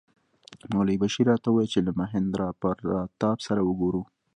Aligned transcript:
مولوي 0.73 0.95
بشیر 1.03 1.25
راته 1.31 1.47
وویل 1.49 1.69
چې 1.73 1.79
له 1.85 1.91
مهیندراپراتاپ 1.99 3.37
سره 3.47 3.61
وګوره. 3.63 4.01